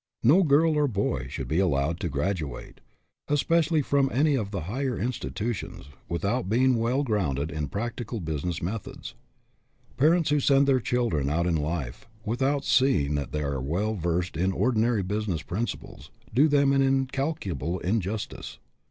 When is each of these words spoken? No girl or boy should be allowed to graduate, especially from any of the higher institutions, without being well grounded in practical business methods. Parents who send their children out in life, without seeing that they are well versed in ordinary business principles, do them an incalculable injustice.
No 0.23 0.41
girl 0.41 0.73
or 0.77 0.87
boy 0.87 1.27
should 1.29 1.47
be 1.47 1.59
allowed 1.59 1.99
to 1.99 2.09
graduate, 2.09 2.81
especially 3.27 3.83
from 3.83 4.09
any 4.11 4.33
of 4.33 4.49
the 4.49 4.61
higher 4.61 4.97
institutions, 4.97 5.89
without 6.09 6.49
being 6.49 6.77
well 6.77 7.03
grounded 7.03 7.51
in 7.51 7.67
practical 7.67 8.19
business 8.19 8.63
methods. 8.63 9.13
Parents 9.97 10.31
who 10.31 10.39
send 10.39 10.65
their 10.67 10.79
children 10.79 11.29
out 11.29 11.45
in 11.45 11.55
life, 11.55 12.07
without 12.25 12.65
seeing 12.65 13.13
that 13.13 13.31
they 13.31 13.43
are 13.43 13.61
well 13.61 13.93
versed 13.93 14.35
in 14.35 14.51
ordinary 14.51 15.03
business 15.03 15.43
principles, 15.43 16.09
do 16.33 16.47
them 16.47 16.73
an 16.73 16.81
incalculable 16.81 17.77
injustice. 17.77 18.57